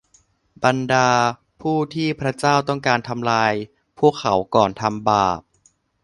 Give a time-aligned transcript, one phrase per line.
[0.63, 1.09] บรรดา
[1.61, 3.53] ผู้ที่พระเจ้าต้องการทำลาย
[3.99, 5.39] พวกเขาก่อนทำบาป